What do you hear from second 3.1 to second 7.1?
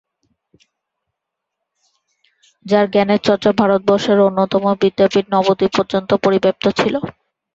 চর্চা ভারতবর্ষের অন্যতম বিদ্যাপীঠ নবদ্বীপ পর্যন্ত পরিব্যাপ্ত ছিল।